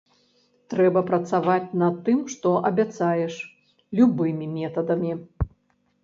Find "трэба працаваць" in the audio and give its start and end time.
0.73-1.73